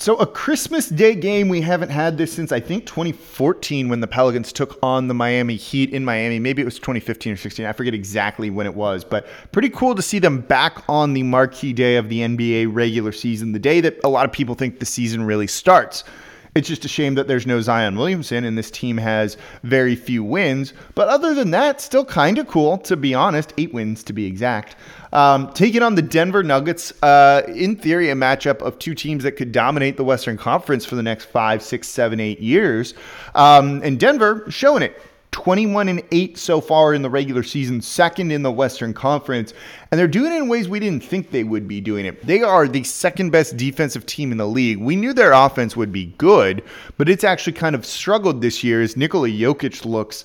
So 0.00 0.16
a 0.16 0.26
Christmas 0.26 0.88
Day 0.88 1.14
game, 1.14 1.50
we 1.50 1.60
haven't 1.60 1.90
had 1.90 2.16
this 2.16 2.32
since 2.32 2.52
I 2.52 2.58
think 2.58 2.86
2014 2.86 3.90
when 3.90 4.00
the 4.00 4.06
Pelicans 4.06 4.50
took 4.50 4.78
on 4.82 5.08
the 5.08 5.12
Miami 5.14 5.56
Heat 5.56 5.92
in 5.92 6.06
Miami. 6.06 6.38
Maybe 6.38 6.62
it 6.62 6.64
was 6.64 6.78
2015 6.78 7.34
or 7.34 7.36
16. 7.36 7.66
I 7.66 7.72
forget 7.72 7.92
exactly 7.92 8.48
when 8.48 8.66
it 8.66 8.74
was, 8.74 9.04
but 9.04 9.26
pretty 9.52 9.68
cool 9.68 9.94
to 9.94 10.00
see 10.00 10.18
them 10.18 10.40
back 10.40 10.82
on 10.88 11.12
the 11.12 11.22
marquee 11.22 11.74
day 11.74 11.96
of 11.96 12.08
the 12.08 12.20
NBA 12.20 12.72
regular 12.72 13.12
season, 13.12 13.52
the 13.52 13.58
day 13.58 13.82
that 13.82 14.00
a 14.02 14.08
lot 14.08 14.24
of 14.24 14.32
people 14.32 14.54
think 14.54 14.78
the 14.78 14.86
season 14.86 15.22
really 15.22 15.46
starts. 15.46 16.02
It's 16.54 16.66
just 16.66 16.84
a 16.84 16.88
shame 16.88 17.14
that 17.14 17.28
there's 17.28 17.46
no 17.46 17.60
Zion 17.60 17.96
Williamson 17.96 18.44
and 18.44 18.58
this 18.58 18.70
team 18.70 18.96
has 18.96 19.36
very 19.62 19.94
few 19.94 20.24
wins. 20.24 20.72
But 20.94 21.08
other 21.08 21.32
than 21.32 21.52
that, 21.52 21.80
still 21.80 22.04
kind 22.04 22.38
of 22.38 22.48
cool, 22.48 22.78
to 22.78 22.96
be 22.96 23.14
honest. 23.14 23.54
Eight 23.56 23.72
wins 23.72 24.02
to 24.04 24.12
be 24.12 24.26
exact. 24.26 24.74
Um, 25.12 25.52
taking 25.52 25.82
on 25.82 25.94
the 25.94 26.02
Denver 26.02 26.42
Nuggets, 26.42 26.92
uh, 27.02 27.42
in 27.48 27.76
theory, 27.76 28.10
a 28.10 28.14
matchup 28.14 28.62
of 28.62 28.78
two 28.78 28.94
teams 28.94 29.22
that 29.22 29.32
could 29.32 29.52
dominate 29.52 29.96
the 29.96 30.04
Western 30.04 30.36
Conference 30.36 30.84
for 30.84 30.96
the 30.96 31.02
next 31.02 31.26
five, 31.26 31.62
six, 31.62 31.88
seven, 31.88 32.18
eight 32.18 32.40
years. 32.40 32.94
Um, 33.34 33.80
and 33.84 33.98
Denver 33.98 34.44
showing 34.48 34.82
it. 34.82 35.00
21 35.32 35.88
and 35.88 36.02
8 36.10 36.36
so 36.36 36.60
far 36.60 36.92
in 36.92 37.02
the 37.02 37.10
regular 37.10 37.42
season, 37.42 37.80
second 37.80 38.32
in 38.32 38.42
the 38.42 38.50
Western 38.50 38.92
Conference, 38.92 39.54
and 39.90 39.98
they're 39.98 40.08
doing 40.08 40.32
it 40.32 40.36
in 40.36 40.48
ways 40.48 40.68
we 40.68 40.80
didn't 40.80 41.04
think 41.04 41.30
they 41.30 41.44
would 41.44 41.68
be 41.68 41.80
doing 41.80 42.04
it. 42.04 42.26
They 42.26 42.42
are 42.42 42.66
the 42.66 42.84
second 42.84 43.30
best 43.30 43.56
defensive 43.56 44.06
team 44.06 44.32
in 44.32 44.38
the 44.38 44.46
league. 44.46 44.78
We 44.78 44.96
knew 44.96 45.12
their 45.12 45.32
offense 45.32 45.76
would 45.76 45.92
be 45.92 46.06
good, 46.18 46.62
but 46.96 47.08
it's 47.08 47.24
actually 47.24 47.52
kind 47.52 47.74
of 47.74 47.86
struggled 47.86 48.40
this 48.40 48.64
year 48.64 48.82
as 48.82 48.96
Nikola 48.96 49.28
Jokic 49.28 49.84
looks 49.84 50.24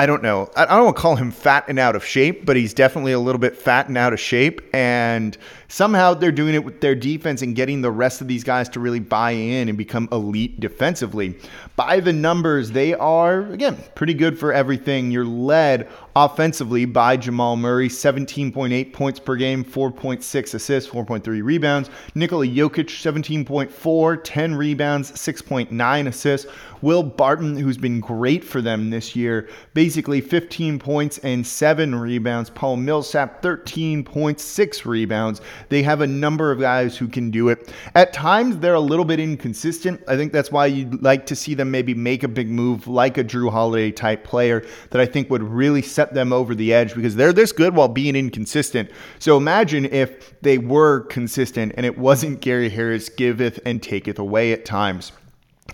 I 0.00 0.06
don't 0.06 0.22
know. 0.22 0.48
I 0.56 0.64
don't 0.64 0.84
want 0.86 0.96
to 0.96 1.02
call 1.02 1.16
him 1.16 1.30
fat 1.30 1.66
and 1.68 1.78
out 1.78 1.94
of 1.94 2.02
shape, 2.02 2.46
but 2.46 2.56
he's 2.56 2.72
definitely 2.72 3.12
a 3.12 3.18
little 3.18 3.38
bit 3.38 3.54
fat 3.54 3.88
and 3.88 3.98
out 3.98 4.14
of 4.14 4.18
shape. 4.18 4.62
And 4.72 5.36
somehow 5.68 6.14
they're 6.14 6.32
doing 6.32 6.54
it 6.54 6.64
with 6.64 6.80
their 6.80 6.94
defense 6.94 7.42
and 7.42 7.54
getting 7.54 7.82
the 7.82 7.90
rest 7.90 8.22
of 8.22 8.26
these 8.26 8.42
guys 8.42 8.70
to 8.70 8.80
really 8.80 8.98
buy 8.98 9.32
in 9.32 9.68
and 9.68 9.76
become 9.76 10.08
elite 10.10 10.58
defensively. 10.58 11.36
By 11.76 12.00
the 12.00 12.14
numbers, 12.14 12.70
they 12.70 12.94
are, 12.94 13.42
again, 13.48 13.76
pretty 13.94 14.14
good 14.14 14.38
for 14.38 14.54
everything. 14.54 15.10
You're 15.10 15.26
led 15.26 15.86
offensively 16.16 16.86
by 16.86 17.18
Jamal 17.18 17.56
Murray, 17.56 17.90
17.8 17.90 18.94
points 18.94 19.20
per 19.20 19.36
game, 19.36 19.62
4.6 19.62 20.54
assists, 20.54 20.90
4.3 20.90 21.42
rebounds. 21.42 21.90
Nikola 22.14 22.46
Jokic, 22.46 22.86
17.4, 22.86 24.20
10 24.24 24.54
rebounds, 24.54 25.12
6.9 25.12 26.06
assists. 26.06 26.50
Will 26.82 27.02
Barton, 27.02 27.58
who's 27.58 27.76
been 27.76 28.00
great 28.00 28.42
for 28.42 28.62
them 28.62 28.88
this 28.88 29.14
year, 29.14 29.50
basically 29.74 29.89
15 30.20 30.78
points 30.78 31.18
and 31.18 31.46
7 31.46 31.94
rebounds. 31.94 32.50
Paul 32.50 32.76
Millsap, 32.76 33.42
13 33.42 34.04
points, 34.04 34.44
6 34.44 34.86
rebounds. 34.86 35.40
They 35.68 35.82
have 35.82 36.00
a 36.00 36.06
number 36.06 36.50
of 36.50 36.60
guys 36.60 36.96
who 36.96 37.08
can 37.08 37.30
do 37.30 37.48
it. 37.48 37.72
At 37.94 38.12
times, 38.12 38.58
they're 38.58 38.74
a 38.74 38.80
little 38.80 39.04
bit 39.04 39.20
inconsistent. 39.20 40.02
I 40.06 40.16
think 40.16 40.32
that's 40.32 40.50
why 40.52 40.66
you'd 40.66 41.02
like 41.02 41.26
to 41.26 41.36
see 41.36 41.54
them 41.54 41.70
maybe 41.70 41.94
make 41.94 42.22
a 42.22 42.28
big 42.28 42.48
move 42.48 42.86
like 42.86 43.18
a 43.18 43.24
Jrue 43.24 43.50
Holiday 43.50 43.90
type 43.90 44.24
player 44.24 44.64
that 44.90 45.00
I 45.00 45.06
think 45.06 45.30
would 45.30 45.42
really 45.42 45.82
set 45.82 46.14
them 46.14 46.32
over 46.32 46.54
the 46.54 46.72
edge 46.72 46.94
because 46.94 47.16
they're 47.16 47.32
this 47.32 47.52
good 47.52 47.74
while 47.74 47.88
being 47.88 48.16
inconsistent. 48.16 48.90
So 49.18 49.36
imagine 49.36 49.86
if 49.86 50.40
they 50.40 50.58
were 50.58 51.00
consistent 51.00 51.72
and 51.76 51.86
it 51.86 51.98
wasn't 51.98 52.40
Gary 52.40 52.68
Harris 52.68 53.08
giveth 53.08 53.60
and 53.64 53.82
taketh 53.82 54.18
away 54.18 54.52
at 54.52 54.64
times. 54.64 55.12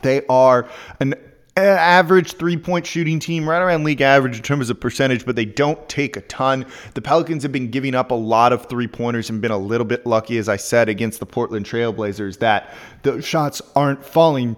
They 0.03 0.25
are 0.27 0.69
an 1.01 1.15
average 1.57 2.33
three 2.33 2.57
point 2.57 2.87
shooting 2.87 3.19
team, 3.19 3.49
right 3.49 3.61
around 3.61 3.85
league 3.85 4.01
average 4.01 4.37
in 4.37 4.43
terms 4.43 4.71
of 4.71 4.79
percentage, 4.79 5.25
but 5.25 5.37
they 5.37 5.45
don't 5.45 5.89
take 5.89 6.17
a 6.17 6.21
ton. 6.23 6.67
The 6.95 7.01
Pelicans 7.01 7.43
have 7.43 7.53
been 7.53 7.71
giving 7.71 7.95
up 7.95 8.11
a 8.11 8.15
lot 8.15 8.53
of 8.53 8.67
three 8.67 8.87
pointers 8.87 9.31
and 9.31 9.41
been 9.41 9.51
a 9.51 9.59
little 9.59 9.87
bit 9.87 10.07
lucky, 10.07 10.39
as 10.39 10.49
I 10.49 10.57
said, 10.57 10.89
against 10.89 11.21
the 11.21 11.27
Portland 11.27 11.67
Trailblazers, 11.67 12.39
that 12.41 12.75
the 13.03 13.23
shots 13.23 13.63
aren't 13.75 14.05
falling 14.05 14.57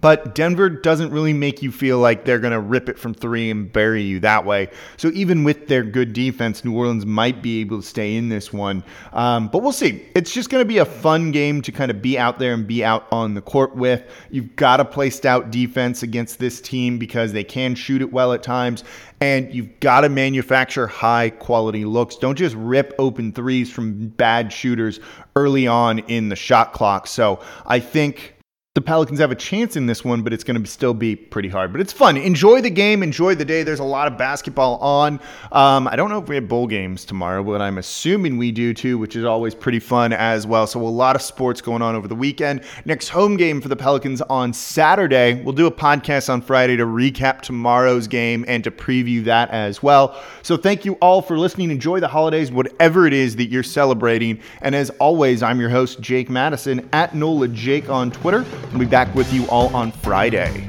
But 0.00 0.34
Denver 0.34 0.68
doesn't 0.68 1.10
really 1.10 1.32
make 1.32 1.62
you 1.62 1.72
feel 1.72 1.98
like 1.98 2.24
they're 2.24 2.38
going 2.38 2.52
to 2.52 2.60
rip 2.60 2.88
it 2.88 2.98
from 2.98 3.14
three 3.14 3.50
and 3.50 3.72
bury 3.72 4.02
you 4.02 4.20
that 4.20 4.44
way. 4.44 4.68
So 4.96 5.08
even 5.14 5.44
with 5.44 5.66
their 5.66 5.82
good 5.82 6.12
defense, 6.12 6.64
New 6.64 6.76
Orleans 6.76 7.06
might 7.06 7.42
be 7.42 7.60
able 7.60 7.80
to 7.80 7.86
stay 7.86 8.16
in 8.16 8.28
this 8.28 8.52
one. 8.52 8.84
Um, 9.12 9.48
but 9.48 9.62
we'll 9.62 9.72
see. 9.72 10.06
It's 10.14 10.32
just 10.32 10.50
going 10.50 10.60
to 10.60 10.68
be 10.68 10.78
a 10.78 10.84
fun 10.84 11.32
game 11.32 11.62
to 11.62 11.72
kind 11.72 11.90
of 11.90 12.02
be 12.02 12.18
out 12.18 12.38
there 12.38 12.52
and 12.52 12.66
be 12.66 12.84
out 12.84 13.06
on 13.10 13.34
the 13.34 13.40
court 13.40 13.74
with. 13.76 14.04
You've 14.30 14.54
got 14.56 14.76
to 14.76 14.84
play 14.84 15.10
stout 15.10 15.50
defense 15.50 16.02
against 16.02 16.38
this 16.38 16.60
team 16.60 16.98
because 16.98 17.32
they 17.32 17.44
can 17.44 17.74
shoot 17.74 18.02
it 18.02 18.12
well 18.12 18.32
at 18.32 18.42
times. 18.42 18.84
And 19.20 19.52
you've 19.52 19.80
got 19.80 20.02
to 20.02 20.08
manufacture 20.08 20.86
high 20.86 21.30
quality 21.30 21.84
looks. 21.84 22.16
Don't 22.16 22.36
just 22.36 22.54
rip 22.54 22.94
open 22.98 23.32
threes 23.32 23.70
from 23.70 24.08
bad 24.08 24.52
shooters 24.52 25.00
early 25.34 25.66
on 25.66 26.00
in 26.00 26.28
the 26.28 26.36
shot 26.36 26.72
clock. 26.72 27.06
So 27.06 27.40
I 27.66 27.80
think 27.80 28.37
the 28.78 28.82
Pelicans 28.82 29.18
have 29.18 29.32
a 29.32 29.34
chance 29.34 29.74
in 29.74 29.86
this 29.86 30.04
one, 30.04 30.22
but 30.22 30.32
it's 30.32 30.44
going 30.44 30.62
to 30.62 30.70
still 30.70 30.94
be 30.94 31.16
pretty 31.16 31.48
hard. 31.48 31.72
But 31.72 31.80
it's 31.80 31.92
fun. 31.92 32.16
Enjoy 32.16 32.60
the 32.60 32.70
game. 32.70 33.02
Enjoy 33.02 33.34
the 33.34 33.44
day. 33.44 33.64
There's 33.64 33.80
a 33.80 33.84
lot 33.84 34.06
of 34.06 34.16
basketball 34.16 34.76
on. 34.76 35.14
Um, 35.50 35.88
I 35.88 35.96
don't 35.96 36.10
know 36.10 36.18
if 36.18 36.28
we 36.28 36.36
have 36.36 36.46
bowl 36.46 36.68
games 36.68 37.04
tomorrow, 37.04 37.42
but 37.42 37.60
I'm 37.60 37.78
assuming 37.78 38.38
we 38.38 38.52
do 38.52 38.72
too, 38.72 38.96
which 38.96 39.16
is 39.16 39.24
always 39.24 39.52
pretty 39.52 39.80
fun 39.80 40.12
as 40.12 40.46
well. 40.46 40.68
So 40.68 40.80
a 40.80 40.86
lot 40.86 41.16
of 41.16 41.22
sports 41.22 41.60
going 41.60 41.82
on 41.82 41.96
over 41.96 42.06
the 42.06 42.14
weekend. 42.14 42.62
Next 42.84 43.08
home 43.08 43.36
game 43.36 43.60
for 43.60 43.66
the 43.66 43.74
Pelicans 43.74 44.22
on 44.22 44.52
Saturday. 44.52 45.42
We'll 45.42 45.54
do 45.54 45.66
a 45.66 45.72
podcast 45.72 46.32
on 46.32 46.40
Friday 46.40 46.76
to 46.76 46.86
recap 46.86 47.40
tomorrow's 47.40 48.06
game 48.06 48.44
and 48.46 48.62
to 48.62 48.70
preview 48.70 49.24
that 49.24 49.50
as 49.50 49.82
well. 49.82 50.22
So 50.44 50.56
thank 50.56 50.84
you 50.84 50.94
all 51.02 51.20
for 51.20 51.36
listening. 51.36 51.72
Enjoy 51.72 51.98
the 51.98 52.06
holidays, 52.06 52.52
whatever 52.52 53.08
it 53.08 53.12
is 53.12 53.34
that 53.34 53.46
you're 53.46 53.64
celebrating. 53.64 54.38
And 54.62 54.76
as 54.76 54.90
always, 55.00 55.42
I'm 55.42 55.58
your 55.58 55.70
host, 55.70 56.00
Jake 56.00 56.30
Madison, 56.30 56.88
at 56.92 57.16
NOLA 57.16 57.48
Jake 57.48 57.90
on 57.90 58.12
Twitter. 58.12 58.46
We'll 58.70 58.80
be 58.80 58.86
back 58.86 59.14
with 59.14 59.32
you 59.32 59.46
all 59.46 59.74
on 59.74 59.92
Friday. 59.92 60.68